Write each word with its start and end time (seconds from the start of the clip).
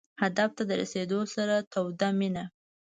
هدف 0.21 0.49
ته 0.57 0.63
د 0.69 0.71
رسېدو 0.81 1.19
سره 1.35 1.55
توده 1.73 2.09
مینه. 2.19 2.45